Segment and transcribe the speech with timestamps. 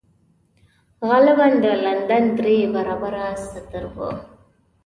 [1.07, 3.97] غالباً د لندن درې برابره ستر و